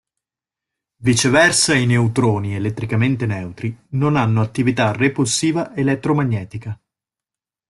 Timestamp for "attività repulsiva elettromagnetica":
4.41-6.81